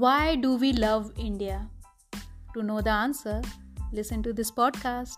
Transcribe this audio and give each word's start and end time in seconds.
Why 0.00 0.34
do 0.34 0.54
we 0.56 0.72
love 0.72 1.12
India? 1.18 1.68
To 2.54 2.62
know 2.62 2.80
the 2.80 2.88
answer, 2.88 3.42
listen 3.92 4.22
to 4.22 4.32
this 4.32 4.50
podcast. 4.50 5.16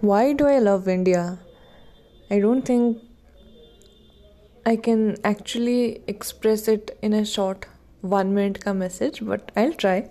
Why 0.00 0.32
do 0.32 0.48
I 0.48 0.58
love 0.58 0.88
India? 0.88 1.38
I 2.32 2.40
don't 2.40 2.62
think 2.62 2.98
I 4.66 4.74
can 4.74 5.18
actually 5.22 6.02
express 6.08 6.66
it 6.66 6.98
in 7.00 7.12
a 7.12 7.24
short 7.24 7.68
one 8.00 8.34
minute 8.34 8.64
ka 8.64 8.72
message, 8.72 9.24
but 9.24 9.52
I'll 9.54 9.72
try. 9.72 10.10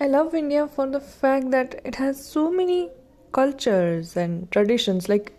I 0.00 0.06
love 0.06 0.34
India 0.34 0.66
for 0.66 0.86
the 0.86 1.00
fact 1.00 1.50
that 1.50 1.82
it 1.84 1.96
has 1.96 2.24
so 2.24 2.50
many 2.50 2.88
cultures 3.32 4.16
and 4.16 4.50
traditions. 4.50 5.06
Like, 5.06 5.34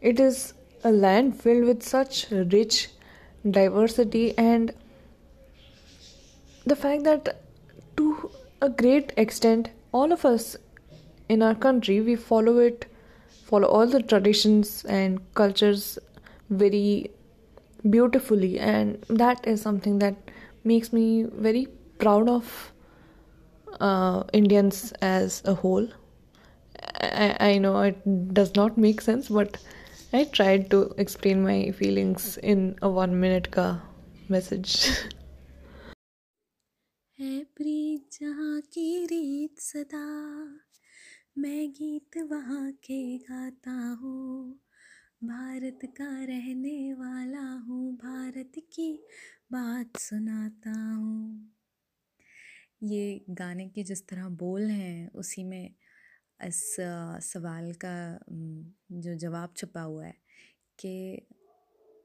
it 0.00 0.18
is 0.18 0.54
a 0.88 0.90
land 0.92 1.34
filled 1.42 1.64
with 1.68 1.82
such 1.82 2.26
rich 2.30 2.88
diversity, 3.58 4.24
and 4.38 4.72
the 6.72 6.76
fact 6.76 7.04
that 7.04 7.42
to 7.96 8.30
a 8.60 8.68
great 8.68 9.12
extent, 9.16 9.70
all 9.92 10.12
of 10.12 10.24
us 10.24 10.56
in 11.28 11.42
our 11.42 11.54
country 11.54 12.00
we 12.00 12.16
follow 12.16 12.58
it, 12.58 12.86
follow 13.50 13.68
all 13.68 13.86
the 13.86 14.02
traditions 14.02 14.84
and 15.00 15.20
cultures 15.34 15.98
very 16.50 17.10
beautifully, 17.90 18.58
and 18.58 19.04
that 19.08 19.46
is 19.46 19.62
something 19.62 19.98
that 20.00 20.14
makes 20.64 20.92
me 20.92 21.06
very 21.48 21.66
proud 21.98 22.28
of 22.28 22.72
uh, 23.80 24.22
Indians 24.32 24.92
as 25.02 25.42
a 25.44 25.54
whole. 25.54 25.88
I, 27.00 27.36
I 27.40 27.58
know 27.58 27.80
it 27.82 28.34
does 28.34 28.54
not 28.54 28.76
make 28.76 29.00
sense, 29.00 29.28
but 29.28 29.58
I 30.12 30.24
tried 30.24 30.70
to 30.70 30.94
explain 30.96 31.42
my 31.42 31.72
feelings 31.72 32.38
in 32.42 32.78
a 32.82 32.88
one 32.88 33.20
minute 33.20 33.50
ka 33.50 33.80
message. 34.28 34.90
है 37.18 37.44
प्रीत 37.44 38.08
जहाँ 38.20 38.60
की 38.60 39.06
रीत 39.06 39.58
सदा। 39.58 40.06
मैं 41.38 41.70
गीत 41.70 42.16
वहाँ 42.30 42.72
के 42.72 43.18
गाता 43.18 43.98
हूँ। 44.02 44.60
भारत 45.24 45.78
का 45.84 46.24
रहने 46.24 46.92
वाला 46.94 47.52
हूँ। 47.52 47.96
भारत 47.96 48.52
की 48.58 49.04
बात 49.52 49.96
सुनाता 49.96 50.94
हूँ। 50.94 51.52
ये 52.82 53.24
गाने 53.30 53.68
के 53.68 53.82
जिस 53.82 54.06
तरह 54.08 54.28
बोल 54.28 54.62
हैं, 54.62 55.10
उसी 55.10 55.44
में 55.44 55.74
इस 56.40 56.76
सवाल 57.22 57.72
का 57.84 57.94
जो 58.92 59.14
जवाब 59.14 59.54
छुपा 59.56 59.82
हुआ 59.82 60.04
है 60.06 60.14
कि 60.78 61.26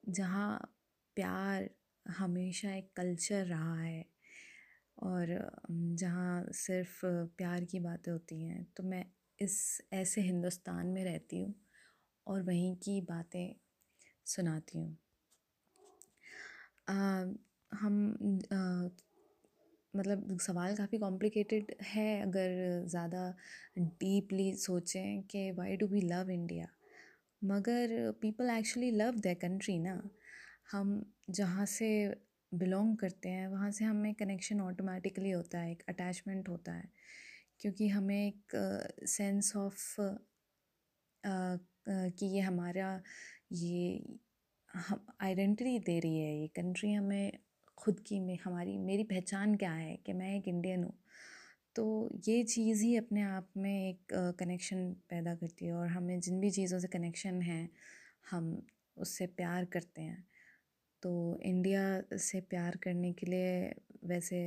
जहाँ 0.09 0.75
प्यार 1.15 1.69
हमेशा 2.05 2.73
एक 2.75 2.89
कल्चर 2.95 3.45
रहा 3.45 3.81
है 3.81 4.05
और 5.03 5.27
जहाँ 5.71 6.45
सिर्फ़ 6.53 7.01
प्यार 7.37 7.65
की 7.65 7.79
बातें 7.79 8.11
होती 8.11 8.43
हैं 8.45 8.65
तो 8.77 8.83
मैं 8.83 9.05
इस 9.39 9.81
ऐसे 9.93 10.21
हिंदुस्तान 10.21 10.87
में 10.87 11.03
रहती 11.03 11.41
हूँ 11.41 11.55
और 12.27 12.41
वहीं 12.41 12.75
की 12.75 13.01
बातें 13.01 13.55
सुनाती 14.25 14.77
हूँ। 14.77 14.97
हम 17.71 18.39
आ, 18.53 18.87
मतलब 19.93 20.37
सवाल 20.41 20.75
काफ़ी 20.75 20.97
कॉम्प्लिकेटेड 20.97 21.73
है 21.85 22.07
अगर 22.21 22.51
ज़्यादा 22.87 23.23
डीपली 23.79 24.53
सोचें 24.57 25.21
कि 25.31 25.49
why 25.51 25.75
do 25.77 25.87
we 25.87 26.01
love 26.03 26.29
India 26.31 26.67
मगर 27.41 28.11
people 28.21 28.49
actually 28.49 28.91
love 28.93 29.19
the 29.19 29.35
country 29.41 29.77
ना। 29.79 30.01
हम 30.71 30.89
जहाँ 31.31 31.65
से 31.67 31.89
बिलोंग 32.51 32.95
करते 32.97 33.29
हैं, 33.29 33.47
वहाँ 33.47 33.71
से 33.71 33.85
हमें 33.85 34.13
कनेक्शन 34.15 34.61
ऑटोमेटिकली 34.61 35.31
होता 35.31 35.59
है, 35.59 35.71
एक 35.71 35.83
अटैचमेंट 35.89 36.49
होता 36.49 36.73
है। 36.73 36.89
क्योंकि 37.61 37.87
हमें 37.89 38.17
एक 38.27 38.55
सेंस 39.09 39.55
ऑफ़ 39.57 39.85
कि 41.23 42.25
ये 42.27 42.39
हमारा 42.41 42.89
ये, 43.53 44.03
हम 44.69 45.05
आइडेंटिटी 45.21 45.79
दे 45.81 45.99
रही 45.99 46.19
है, 46.19 46.35
ये 46.41 46.47
कंट्री 46.55 46.91
हमें 46.93 47.31
खुद 47.77 47.99
की 47.99 48.19
में, 48.19 48.37
हमारी, 48.43 48.77
मेरी 48.77 49.03
पहचान 49.03 49.55
क्या 49.55 49.71
है 49.71 49.95
कि 50.05 50.13
मैं 50.13 50.35
एक 50.37 50.47
इंडियन 50.47 50.83
हूँ। 50.83 50.93
तो 51.75 52.09
ये 52.27 52.43
चीज़ 52.43 52.83
ही 52.83 52.95
अपने 52.97 53.21
आप 53.23 53.47
में 53.57 53.89
एक 53.89 54.13
कनेक्शन 54.39 54.91
पैदा 55.09 55.35
करती 55.35 55.65
है 55.65 55.73
और 55.73 55.87
हमें 55.87 56.19
जिन 56.19 56.39
भी 56.41 56.49
चीज़ों 56.51 56.79
से 56.79 56.87
कनेक्शन 56.87 57.41
है, 57.41 57.69
हम 58.31 58.61
उससे 58.97 59.25
प्यार 59.27 59.65
करते 59.65 60.01
हैं। 60.01 60.23
तो 61.03 61.39
इंडिया 61.43 62.17
से 62.17 62.41
प्यार 62.41 62.75
करने 62.83 63.11
के 63.13 63.25
लिए 63.25 63.73
वैसे 64.05 64.39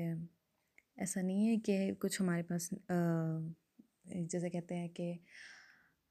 ऐसा 0.96 1.20
नहीं 1.20 1.46
है 1.46 1.56
कि 1.58 1.94
कुछ 2.00 2.20
हमारे 2.20 2.42
पास 2.42 2.68
जैसे 2.90 4.50
कहते 4.50 4.74
हैं 4.74 4.88
कि 4.88 5.18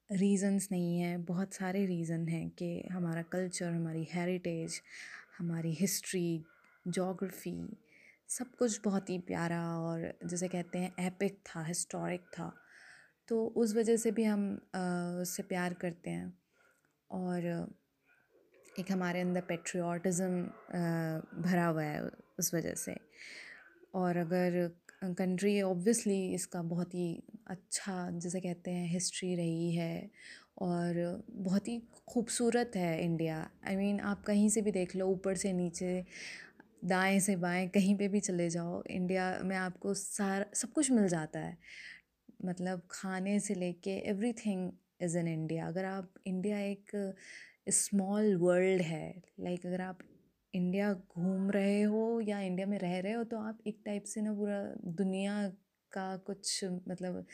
रीज़न्स 0.10 0.68
नहीं 0.72 0.98
हैं, 1.00 1.24
बहुत 1.26 1.54
सारे 1.54 1.86
रीज़न 1.86 2.28
हैं 2.28 2.50
कि 2.50 2.88
हमारा 2.92 3.22
कल्चर 3.32 3.72
हमारी 3.72 4.08
हेरिटेज 4.14 4.82
हमारी 5.38 5.74
हिस्ट्री 5.74 6.44
जोग्राफ़ी 6.88 7.56
सब 8.30 8.56
कुछ 8.60 8.80
बहुत 8.86 9.10
ही 9.10 9.18
प्यारा 9.20 9.62
और 9.80 10.14
जैसे 10.26 10.48
कहते 10.48 10.80
हैं 10.80 11.06
एपिक 11.08 11.38
था 11.48 11.64
हिस्टोरिक 11.66 12.22
था। 12.38 12.52
तो 13.28 13.46
उस 13.58 13.76
वजह 13.76 13.98
से 13.98 14.12
भी 14.12 14.24
हम 14.24 14.52
उससे 15.22 15.44
प्यार 15.44 15.74
करते 15.74 16.10
हैं। 16.10 16.34
और 17.12 17.46
एक 18.80 18.92
हमारे 18.92 19.22
अंदर 19.22 19.42
पेट्रियाटिज़म 19.42 20.42
भरा 21.42 21.66
हुआ 21.66 21.84
है 21.84 22.02
उस 22.40 22.54
वजह 22.54 22.74
से। 22.76 22.96
और 23.96 24.18
अगर 24.18 24.68
कंट्री 25.04 25.62
ऑब्वियसली 25.62 26.34
इसका 26.34 26.62
बहुत 26.64 26.94
ही 26.96 27.24
अच्छा 27.48 28.10
जैसे 28.12 28.40
कहते 28.42 28.72
हैं 28.72 28.88
हिस्ट्री 28.90 29.36
रही 29.36 29.76
है 29.76 30.10
और 30.62 31.24
बहुत 31.32 31.68
ही 31.68 31.82
खूबसूरत 32.08 32.72
है 32.76 33.04
India 33.04 33.38
I 33.68 33.74
I 33.74 33.78
mean 33.78 33.96
mean, 33.96 34.08
आप 34.08 34.24
कहीं 34.24 34.50
से 34.50 34.62
भी 34.62 34.72
देख 34.72 34.96
लो 34.96 35.08
ऊपर 35.08 35.36
से 35.36 35.54
नीचे 35.54 36.06
दाएँ 36.84 37.20
से 37.20 37.36
बाएँ 37.38 37.68
कहीं 37.70 37.96
पे 37.98 38.08
भी 38.08 38.20
चले 38.20 38.50
जाओ, 38.50 38.82
इंडिया 38.90 39.40
में 39.44 39.56
आपको 39.58 39.94
सारा, 39.94 40.46
सब 40.54 40.72
कुछ 40.74 40.92
मिल 40.92 41.08
जाता 41.10 41.40
है। 41.40 41.58
मतलब 42.46 42.82
खाने 42.92 43.40
से 43.40 43.56
लेके 43.56 43.92
एवरीथिंग 44.10 44.72
इज़ 45.02 45.18
इन 45.18 45.28
इंडिया 45.28 45.68
अगर 45.68 45.86
आप 45.86 46.14
इंडिया 46.28 46.60
एक 46.62 46.92
स्मॉल 47.72 48.36
वर्ल्ड 48.38 48.82
है 48.82 49.24
लाइक 49.40 49.66
अगर 49.66 49.82
आप 49.82 50.00
इंडिया 50.54 50.94
घूम 50.94 51.50
रहे 51.52 51.82
हो 51.84 52.22
या 52.22 52.40
इंडिया 52.42 52.68
में 52.68 52.78
रह 52.80 53.00
रहे 53.00 53.14
हो 53.14 53.24
तो 53.24 53.38
आप 53.40 53.60
एक 53.68 53.82
टाइप 53.86 54.04
से 54.06 54.22
ना 54.22 54.34
पूरा 54.34 54.62
दुनिया 54.98 55.48
का 55.92 56.16
कुछ 56.28 56.64
मतलब 56.90 57.26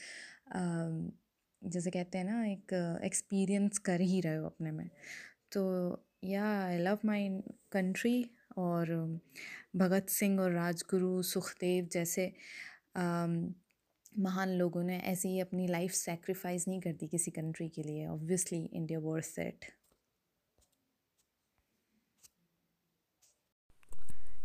जैसे 1.61 1.91
कहते 1.91 2.17
हैं 2.17 2.25
ना, 2.25 2.45
एक 2.45 2.99
एक्सपीरियंस 3.05 3.77
कर 3.79 4.01
ही 4.01 4.21
रहे 4.21 4.35
हो 4.35 4.45
अपने 4.45 4.71
में। 4.71 4.89
तो 5.51 5.63
या 6.23 6.45
आई 6.65 6.77
लव 6.77 6.99
माई 7.05 7.29
कंट्री 7.71 8.15
और 8.57 8.91
भगत 9.75 10.09
सिंह 10.09 10.39
और 10.41 10.51
राजगुरु 10.51 11.21
सुखदेव 11.23 11.87
जैसे 11.93 12.31
महान 14.19 14.49
लोगों 14.49 14.83
ने 14.83 14.97
ऐसे 14.97 15.29
ही 15.29 15.39
अपनी 15.39 15.67
लाइफ 15.67 15.91
सेक्रीफाइस 15.91 16.67
नहीं 16.67 16.79
कर 16.81 16.93
दी 16.93 17.07
किसी 17.07 17.31
कंट्री 17.31 17.69
के 17.69 17.83
लिए 17.83 18.07
obviously 18.07 18.63
India 18.73 18.99
worth 18.99 19.39
it 19.39 19.65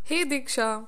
Hey 0.07 0.25
Diksha. 0.25 0.87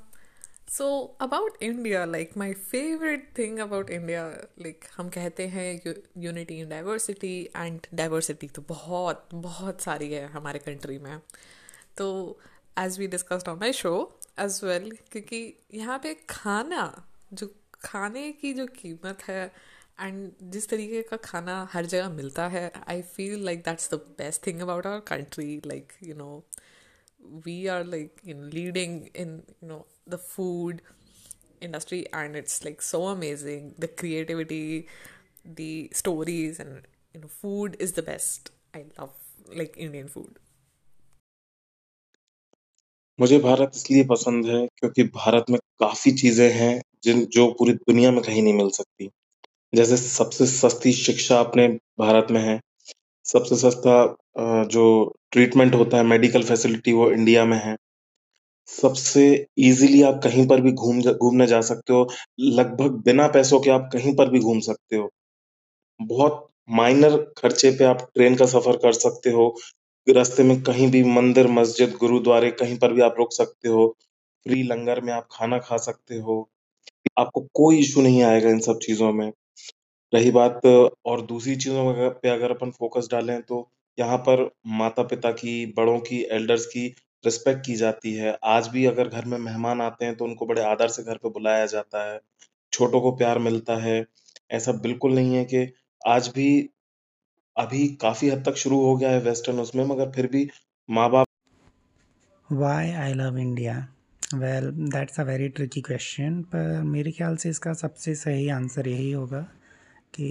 So 0.69 1.13
about 1.21 1.53
India, 1.59 2.05
like 2.05 2.37
my 2.37 2.53
favorite 2.53 3.29
thing 3.35 3.61
about 3.61 3.89
India, 3.89 4.25
like 4.59 4.85
हम 4.97 5.09
कहते 5.09 5.47
हैं 5.49 5.95
unity 6.23 6.59
in 6.61 6.69
diversity 6.69 7.33
and 7.57 7.87
diversity 7.95 8.49
तो 8.49 8.63
बहुत 8.69 9.29
बहुत 9.35 9.81
सारी 9.81 10.13
है 10.13 10.27
हमारे 10.27 10.59
कंट्री 10.59 10.99
में 10.99 11.19
तो 11.97 12.09
as 12.79 12.99
we 12.99 13.07
discussed 13.15 13.49
on 13.49 13.59
my 13.61 13.73
show 13.73 13.95
as 14.41 14.61
well 14.65 14.91
क्योंकि 15.13 15.41
यहाँ 15.75 15.99
पे 16.03 16.15
खाना, 16.31 17.07
जो 17.33 17.47
खाने 17.85 18.31
की 18.33 18.53
जो 18.55 18.67
कीमत 18.81 19.23
है 19.29 19.45
एंड 20.01 20.31
जिस 20.53 20.69
तरीके 20.69 21.03
का 21.03 21.17
खाना 21.25 21.69
हर 21.73 21.87
जगह 21.87 22.09
मिलता 22.09 22.49
है 22.49 22.71
I 22.89 23.03
feel 23.03 23.45
like 23.45 23.61
that's 23.65 23.91
the 23.95 24.01
best 24.19 24.47
thing 24.47 24.61
about 24.61 24.87
our 24.87 25.01
country 25.09 25.61
like 25.67 25.93
you 26.05 26.15
know 26.15 26.33
we 27.47 27.67
are 27.77 27.85
like 27.85 28.21
in 28.29 28.45
leading 28.55 29.01
in 29.17 29.43
you 29.63 29.69
know 29.69 29.87
the 30.09 30.17
food 30.29 30.81
industry 31.61 32.07
and 32.13 32.37
it's 32.37 32.65
like 32.65 32.83
so 32.83 33.07
amazing. 33.09 33.75
The 33.79 33.89
creativity, 33.89 34.89
the 35.45 35.91
stories 35.93 36.61
and, 36.61 36.83
you 37.15 37.21
know, 37.21 37.29
food 37.29 37.77
is 37.79 37.93
the 37.93 38.03
best. 38.03 38.51
I 38.75 38.85
love, 38.99 39.15
like, 39.55 39.75
indian 39.77 40.09
food. 40.09 40.39
मुझे 43.19 43.39
भारत 43.39 43.73
इसलिए 43.77 44.05
पसंद 44.07 44.47
है 44.47 44.67
क्योंकि 44.79 45.03
भारत 45.15 45.45
में 45.51 45.59
काफ़ी 45.81 46.11
चीज़ें 46.15 46.51
हैं 46.53 46.81
जिन 47.05 47.25
जो 47.33 47.47
पूरी 47.53 47.73
दुनिया 47.75 48.11
में 48.13 48.23
कहीं 48.23 48.43
नहीं 48.43 48.55
मिल 48.55 48.69
सकती। 48.71 49.09
जैसे 49.73 49.97
सबसे 49.99 50.47
सस्ती 50.47 50.93
शिक्षा 50.95 51.41
अपने 51.41 51.69
भारत 52.01 52.29
में 52.31 52.41
है, 52.41 52.61
सबसे 53.27 53.57
सस्ता 53.59 53.97
जो 54.69 54.85
ट्रीटमेंट 55.33 55.75
होता 55.75 55.97
है 55.97 56.05
मेडिकल 56.05 56.43
फैसिलिटी 56.45 56.93
वो 56.95 57.11
इंडिया 57.13 57.45
में 57.47 57.59
है। 57.59 57.77
सबसे 58.69 59.25
इजीली 59.61 60.03
आप 60.03 60.21
कहीं 60.25 60.47
पर 60.49 60.61
भी 60.61 60.73
घूम 60.73 61.01
घूमने 61.13 61.47
जा 61.47 61.61
सकते 61.63 61.93
हो। 61.93 62.09
लगभग 62.41 63.03
बिना 63.05 63.29
पैसों 63.31 63.61
के 63.61 63.71
आप 63.71 63.89
कहीं 63.93 64.15
पर 64.17 64.31
भी 64.31 64.41
घूम 64.41 64.61
सकते 64.63 64.97
हो। 64.97 65.11
बहुत 66.01 66.47
माइनर 66.73 67.17
खर्चे 67.39 67.71
पे 67.71 67.85
आप 67.85 67.99
ट्रेन 68.15 68.37
का 68.37 68.47
सफ़र 68.47 68.77
कर 68.79 68.93
सकते 68.95 69.31
हो। 69.31 69.55
रास्ते 70.07 70.43
में 70.43 70.63
कहीं 70.63 70.91
भी 70.91 71.03
मंदिर, 71.05 71.47
मस्जिद, 71.49 71.95
गुरुद्वारे 72.01 72.51
कहीं 72.51 72.79
पर 72.79 72.93
भी 72.93 73.01
आप 73.03 73.15
रुक 73.19 73.33
सकते 73.33 73.69
हो। 73.69 73.87
फ्री 74.47 74.63
लंगर 74.63 75.01
में 75.01 75.13
आप 75.13 75.29
खाना 75.33 75.59
खा 75.59 75.77
सकते 75.77 76.19
हो। 76.19 76.49
आपको 77.19 77.41
कोई 77.55 77.79
इशू 77.79 78.03
नहीं 78.03 78.23
आएगा 78.23 78.51
इन 78.51 78.61
सब 78.61 78.79
चीज़ों 78.79 79.13
में। 79.13 79.33
रही 80.13 80.31
बात 80.31 80.67
और 81.07 81.23
दूसरी 81.23 81.57
चीज़ों 81.57 82.11
पे 82.13 82.29
अगर 82.31 82.51
अपन 82.51 82.71
फोकस 82.71 83.09
डालें 83.13 83.41
तो 83.43 83.69
यहाँ 83.99 84.19
पर 84.19 84.51
माता 84.69 85.03
पिता 85.03 85.31
की, 85.33 85.67
बड़ों 85.67 85.99
की 86.01 86.23
एल्डर्स 86.33 86.67
की 86.67 86.87
रिस्पेक्ट 87.25 87.67
की 87.67 87.75
जाती 87.77 88.15
है। 88.15 88.37
आज 88.45 88.69
भी 88.69 88.85
अगर 88.87 89.09
घर 89.09 89.25
में 89.25 89.39
मेहमान 89.39 89.81
आते 89.83 90.05
हैं 90.05 90.17
तो 90.17 90.25
उनको 90.25 90.47
बड़े 90.47 90.63
आदर 90.63 90.89
से 90.89 91.03
घर 91.03 91.17
पे 91.17 91.29
बुलाया 91.31 91.67
जाता 91.67 92.11
है। 92.13 92.21
छोटों 92.73 93.01
को 93.01 93.13
प्यार 93.13 93.39
मिलता 93.41 93.77
है। 93.77 94.05
ऐसा 94.53 94.73
बिल्कुल 94.83 95.15
नहीं 95.15 95.35
है 95.37 95.45
कि 95.45 95.67
आज 96.01 96.29
भी 96.29 96.49
अभी 97.57 97.89
काफ़ी 98.01 98.31
हद 98.31 98.45
तक 98.45 98.57
शुरू 98.57 98.81
हो 98.81 98.97
गया 98.97 99.11
है 99.11 99.21
वेस्टर्न 99.21 99.61
उसमें 99.61 99.85
मगर 99.85 100.11
फिर 100.11 100.27
भी 100.27 100.49
माँ 100.89 101.11
बाप 101.11 101.27
why 102.53 102.91
I 102.91 103.13
love 103.15 103.39
India 103.39 103.77
well 104.35 104.71
that's 104.91 105.21
a 105.21 105.23
very 105.23 105.49
tricky 105.49 105.81
question 105.81 106.43
पर 106.43 106.83
मेरे 106.83 107.13
ख्याल 107.13 107.37
से 107.37 107.51
इसका 107.51 107.73
सबसे 107.73 108.15
सही 108.15 108.49
आंसर 108.49 108.89
यही 108.89 109.11
होगा 109.13 109.41
कि 110.15 110.29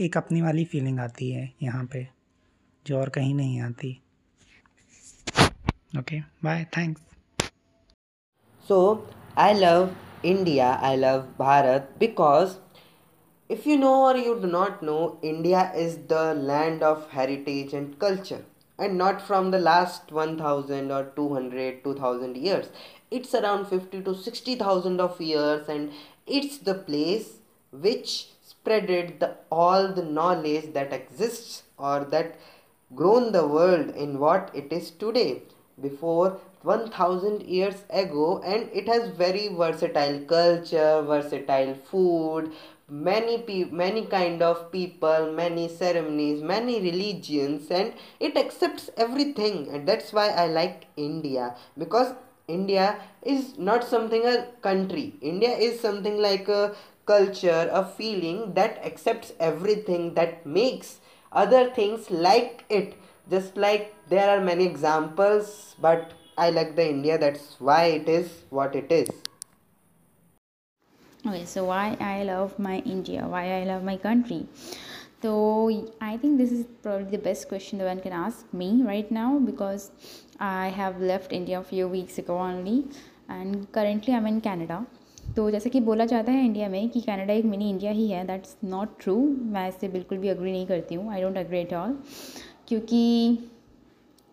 एक 0.00 0.16
अपनी 0.16 0.42
वाली 0.42 0.64
फीलिंग 0.64 1.00
आती 1.00 1.30
है 1.30 1.52
यहाँ 1.62 1.84
पे 1.84 2.06
जो 2.86 2.98
और 2.98 3.08
कहीं 3.08 3.34
नहीं 3.34 3.60
आती। 3.60 3.92
Okay 5.98 6.20
bye 6.44 6.64
thanks 6.76 7.02
so 8.68 8.78
I 9.38 9.54
love 9.54 9.90
India 10.24 10.70
I 10.84 10.96
love 10.96 11.18
Bharat 11.38 11.94
because 11.98 12.48
If 13.48 13.64
you 13.64 13.76
know 13.76 14.06
or 14.06 14.16
you 14.16 14.40
do 14.40 14.48
not 14.48 14.82
know, 14.82 15.18
India 15.22 15.70
is 15.72 15.98
the 16.08 16.34
land 16.34 16.82
of 16.82 17.08
heritage 17.10 17.72
and 17.74 17.96
culture 17.96 18.44
and 18.76 18.98
not 18.98 19.22
from 19.22 19.52
the 19.52 19.60
last 19.60 20.10
1000 20.10 20.90
or 20.90 21.12
200 21.14 21.84
2000 21.84 22.36
years. 22.36 22.70
It's 23.08 23.34
around 23.36 23.66
50 23.66 24.02
to 24.02 24.16
60000 24.16 25.00
of 25.00 25.20
years 25.20 25.68
and 25.68 25.92
it's 26.26 26.58
the 26.58 26.74
place 26.74 27.38
which 27.70 28.30
spreaded 28.44 29.20
the 29.20 29.36
all 29.52 29.92
the 29.92 30.04
knowledge 30.04 30.72
that 30.72 30.92
exists 30.92 31.62
or 31.78 32.04
that 32.16 32.40
grown 32.96 33.30
the 33.30 33.46
world 33.46 33.90
in 33.90 34.18
what 34.18 34.50
it 34.54 34.72
is 34.72 34.90
today. 34.90 35.42
Before 35.80 36.40
1000 36.62 37.42
years 37.42 37.84
ago 37.90 38.42
and 38.44 38.68
it 38.72 38.88
has 38.88 39.10
very 39.10 39.48
versatile 39.48 40.18
culture 40.24 41.02
versatile 41.02 41.74
food 41.74 42.50
many 42.88 43.38
pe- 43.38 43.70
many 43.70 44.06
kind 44.06 44.42
of 44.42 44.70
people 44.72 45.32
many 45.32 45.68
ceremonies 45.68 46.42
many 46.42 46.80
religions 46.80 47.70
and 47.70 47.92
it 48.20 48.36
accepts 48.36 48.90
everything. 48.96 49.68
And 49.72 49.88
that's 49.88 50.12
why 50.12 50.28
i 50.28 50.46
like 50.46 50.86
india 50.96 51.56
because 51.76 52.14
india 52.48 53.00
is 53.22 53.58
not 53.58 53.82
something 53.84 54.24
a 54.24 54.46
country. 54.62 55.14
India 55.20 55.50
is 55.50 55.80
something 55.80 56.18
like 56.18 56.48
a 56.48 56.74
culture 57.06 57.68
a 57.72 57.84
feeling 57.84 58.54
that 58.54 58.78
accepts 58.84 59.32
everything 59.40 60.14
that 60.14 60.46
makes 60.46 61.00
other 61.32 61.70
things 61.70 62.10
like 62.10 62.64
it. 62.68 62.94
Just 63.28 63.56
like 63.56 63.94
there 64.08 64.30
are 64.30 64.40
many 64.40 64.64
examples 64.64 65.74
but 65.80 66.12
i 66.38 66.50
like 66.50 66.76
the 66.76 66.86
india 66.88 67.18
that's 67.18 67.56
why 67.58 67.84
it 67.98 68.08
is 68.08 68.28
what 68.50 68.76
it 68.76 68.92
is 68.92 69.25
okay 71.28 71.44
so 71.44 71.64
why 71.64 71.96
i 72.00 72.22
love 72.22 72.52
my 72.66 72.76
india 72.94 73.22
why 73.32 73.44
i 73.54 73.62
love 73.70 73.82
my 73.82 73.96
country 73.96 74.40
so 75.22 75.30
i 76.00 76.16
think 76.16 76.38
this 76.38 76.52
is 76.56 76.60
probably 76.82 77.10
the 77.16 77.22
best 77.28 77.48
question 77.48 77.78
that 77.78 77.88
one 77.92 78.00
can 78.00 78.12
ask 78.12 78.52
me 78.60 78.68
right 78.90 79.10
now 79.10 79.30
because 79.48 79.90
i 80.40 80.68
have 80.80 81.00
left 81.00 81.32
india 81.32 81.58
a 81.60 81.64
few 81.72 81.88
weeks 81.88 82.18
ago 82.18 82.36
only 82.50 82.76
and 83.28 83.66
currently 83.72 84.14
i'm 84.14 84.30
in 84.34 84.40
canada 84.50 84.84
तो 85.36 85.50
जैसे 85.50 85.70
कि 85.70 85.80
बोला 85.86 86.04
जाता 86.10 86.32
है 86.32 86.44
India 86.44 86.68
में 86.68 86.88
कि 86.90 87.00
Canada 87.00 87.32
एक 87.32 87.44
mini 87.44 87.68
India 87.70 87.92
ही 87.92 88.06
है 88.08 88.22
दैट्स 88.26 88.56
नॉट 88.64 88.88
ट्रू 89.00 89.16
मैं 89.54 89.66
इससे 89.68 89.88
बिल्कुल 89.88 90.18
भी 90.18 90.28
अग्री 90.28 90.52
नहीं 90.52 90.66
करती 90.66 90.94
हूँ 90.94 91.10
I 91.12 91.22
don't 91.22 91.38
agree 91.38 91.58
at 91.58 91.74
all 91.74 91.96
क्योंकि 92.68 93.00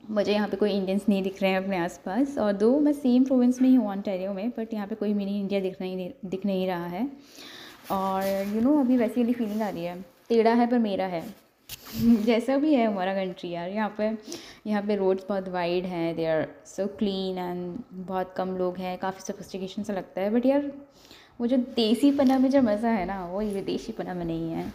मुझे 0.09 0.33
यहाँ 0.33 0.47
पे 0.47 0.57
कोई 0.57 0.71
इंडियंस 0.71 1.05
नहीं 1.09 1.21
दिख 1.23 1.41
रहे 1.41 1.51
हैं 1.51 1.57
अपने 1.57 1.77
आसपास 1.77 2.37
और 2.37 2.53
दो 2.53 2.79
मैं 2.79 2.93
सेम 2.93 3.23
प्रोविंस 3.23 3.61
में 3.61 3.67
ही 3.69 3.75
हूँ 3.75 3.87
ऑनटेरियो 3.89 4.33
में 4.33 4.49
बट 4.49 4.73
यहाँ 4.73 4.87
पे 4.87 4.95
कोई 4.95 5.13
मिनी 5.13 5.39
इंडिया 5.39 5.59
दिख 5.61 5.81
नहीं 5.81 6.09
दिख 6.25 6.45
नहीं 6.45 6.67
रहा 6.67 6.85
है। 6.85 7.07
और 7.91 8.23
यू 8.23 8.53
you 8.53 8.63
नो 8.63 8.69
know, 8.69 8.79
अभी 8.79 8.97
वैसी 8.97 9.21
वाली 9.21 9.33
फीलिंग 9.33 9.61
आ 9.61 9.69
रही 9.69 9.83
है। 9.83 10.01
टेढ़ा 10.29 10.53
है 10.53 10.67
पर 10.67 10.79
मेरा 10.79 11.05
है। 11.05 11.23
जैसा 12.25 12.57
भी 12.57 12.73
है 12.73 12.85
हमारा 12.87 13.13
कंट्री 13.13 13.49
यार। 13.49 13.69
यहाँ 13.69 13.93
पे 13.97 14.09
यहाँ 14.69 14.81
पे 14.83 14.95
रोड्स 14.95 15.25
बहुत 15.29 15.47
वाइड 15.49 15.85
हैं 15.85 16.15
they 16.15 16.25
are 16.25 16.47
so 16.65 16.87
clean 16.87 17.37
and 17.37 17.77
बहुत 18.05 18.33
कम 18.37 18.55
लोग 18.57 18.77
हैं। 18.77 18.97
काफ़ी 18.97 19.21
सोफिस्टिकेशन 19.21 19.83
सा 19.83 19.93
लगता 19.93 20.21
है। 20.21 20.29
बट 20.29 20.45
यार 20.45 20.71
वो 21.39 21.47
जो 21.47 21.57
देसी 21.57 22.11
पना 22.11 22.37
में 22.39 22.49
जो 22.49 22.61
मज़ा 22.61 22.89
है 22.89 23.05
ना 23.05 23.25
वो 23.25 23.41
विदेशी 23.41 23.91
पना 23.91 24.13
में 24.13 24.25
नहीं 24.25 24.51
है। 24.51 24.71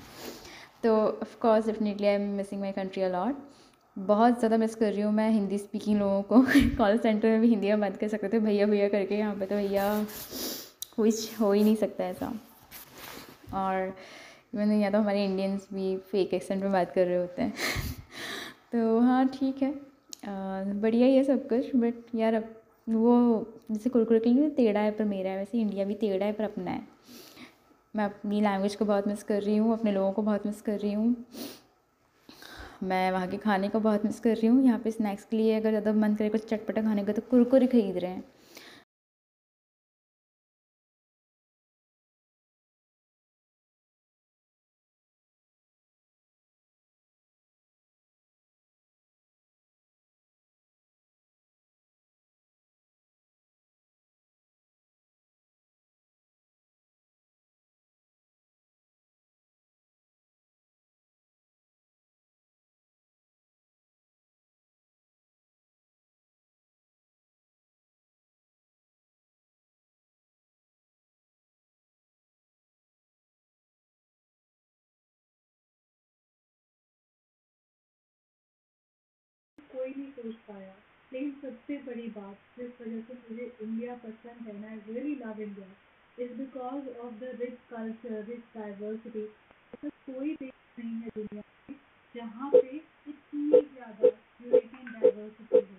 तो 0.83 0.97
of course 0.97 1.67
definitely 1.67 2.07
I 2.07 2.15
am 2.15 2.29
missing 2.37 2.61
my 2.61 2.73
country 2.73 3.03
a lot 3.03 3.37
बहुत 3.99 4.39
ज़्यादा 4.39 4.57
मिस 4.57 4.75
कर 4.75 4.93
रही 4.93 5.03
हूँ 5.03 5.13
मैं 5.13 5.31
हिंदी 5.31 5.59
स्पीकिंग 5.59 5.99
लोगों 5.99 6.23
को। 6.23 6.41
कॉल 6.79 6.99
सेंटर 6.99 7.29
में 7.29 7.41
भी 7.41 7.49
हिंदी 7.49 7.69
में 7.69 7.81
बात 7.81 7.97
कर 7.97 8.09
सकते 8.09 8.29
थे, 8.29 8.39
भैया 8.39 8.67
भैया 8.67 8.89
करके 8.89 9.15
यहाँ 9.15 9.35
पे 9.35 9.47
तो 9.47 9.57
भैया 9.57 10.07
कुछ 10.97 11.41
हो 11.41 11.53
ही 11.53 11.65
नहीं 11.65 11.77
सकता 11.77 12.05
ऐसा। 12.05 12.33
और 13.55 13.95
इवन 14.55 14.73
या 14.73 14.91
तो 14.91 14.99
हमारे 14.99 15.25
इंडियंस 15.25 15.67
भी 15.75 15.97
फेक 16.13 16.35
एक्सेंट 16.35 16.63
में 16.63 16.73
बात 16.73 16.93
कर 16.95 17.07
रहे 17.07 17.17
होते 17.17 17.43
हैं। 17.43 17.53
तो 18.73 18.99
हाँ 19.01 19.27
ठीक 19.29 19.63
है। 19.63 19.75
बढ़िया 20.81 21.07
ही 21.07 21.17
है 21.17 21.25
सब 21.25 21.49
कुछ 21.49 21.75
बट 21.77 22.15
यार 22.15 22.35
अब 22.35 22.55
वो 22.89 23.47
जैसे 23.71 23.91
कुरकुरे 23.91 24.21
के 24.21 24.31
लिए 24.31 24.49
टेढ़ा 24.51 24.81
है 24.81 24.91
पर 24.91 25.05
मेरा 25.05 25.31
है, 25.31 25.37
वैसे 25.39 25.59
इंडिया 25.59 25.85
भी 25.85 25.95
टेढ़ा 25.95 26.27
है 26.27 26.33
पर 26.33 26.45
अपना 26.45 26.71
है। 26.71 26.87
मैं 27.95 28.05
अपनी 28.05 28.41
लैंग्वेज 28.41 28.75
को 28.77 28.85
बहुत 28.85 29.07
मिस 29.09 29.23
कर 29.23 29.43
रही 29.43 29.57
हूँ, 29.57 29.73
अपने 29.73 29.93
लोगों 29.93 30.13
को 30.13 30.23
बहुत 30.23 30.47
मिस 30.47 30.61
कर 30.63 30.79
रही 30.79 30.93
हूँ। 30.93 31.15
मैं 32.83 33.11
वहाँ 33.13 33.29
के 33.29 33.37
खाने 33.37 33.69
को 33.69 33.81
बहुत 33.81 34.05
मिस 34.05 34.21
कर 34.21 34.35
रही 34.35 34.47
हूँ। 34.47 34.65
यहाँ 34.65 34.79
पे 34.79 34.91
स्नैक्स 34.91 35.25
के 35.25 35.37
लिए 35.37 35.55
अगर 35.57 35.71
ज़्यादा 35.71 35.93
मन 35.93 36.15
करे 36.15 36.29
कुछ 36.29 36.49
चटपटा 36.49 36.83
खाने 36.83 37.05
का 37.05 37.13
तो 37.13 37.23
कुरकुरे 37.31 37.67
खरीद 37.67 37.97
रहे 37.99 38.11
हैं। 38.11 38.25
कोई 79.75 79.91
नहीं 79.91 80.11
सोच 80.13 80.35
पाया। 80.49 80.75
लेकिन 81.13 81.31
सबसे 81.43 81.77
बड़ी 81.83 82.09
बात 82.17 82.37
जिस 82.59 82.81
वजह 82.81 83.01
से 83.01 83.15
मुझे 83.15 83.45
इंडिया 83.63 83.95
पसंद 83.97 84.47
है 84.49 84.59
ना 84.61 84.69
I 84.69 84.81
really 84.89 85.15
love 85.15 85.41
India 85.43 85.69
is 86.19 86.33
because 86.39 86.89
of 86.99 87.15
the 87.15 87.31
rich 87.41 87.59
culture 87.71 88.25
rich 88.25 88.43
diversity 88.57 89.25
ऐसा 89.75 89.89
कोई 89.89 90.35
देश 90.35 90.53
नहीं 90.79 90.95
है 90.95 91.11
दुनिया 91.17 91.43
में 91.71 91.77
जहाँ 92.15 92.51
पे 92.51 92.69
इतनी 92.69 93.61
ज़्यादा 93.75 94.09
यूनिटी 94.45 94.85
डाइवर्सिटी 94.93 95.65
है। 95.65 95.78